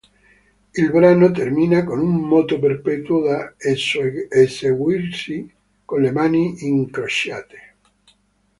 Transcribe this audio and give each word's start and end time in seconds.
Il 0.73 0.89
brano 0.89 1.29
termina 1.29 1.83
con 1.83 1.99
un 1.99 2.21
moto 2.27 2.57
perpetuo 2.57 3.21
da 3.21 3.53
eseguirsi 3.59 5.53
con 5.85 6.01
le 6.01 6.11
mani 6.11 6.65
incrociate. 6.65 7.75